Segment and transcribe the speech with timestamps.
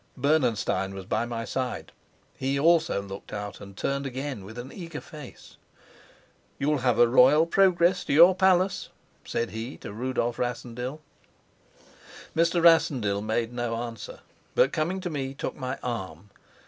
[0.17, 1.91] Bernenstein was by my side;
[2.35, 5.57] he also looked out, and turned again with an eager face.
[6.57, 8.89] "You'll have a royal progress to your palace,"
[9.23, 11.01] said he to Rudolf Rassendyll.
[12.35, 12.63] Mr.
[12.63, 14.21] Rassendyll made no answer,
[14.55, 16.31] but, coming to me, took my arm.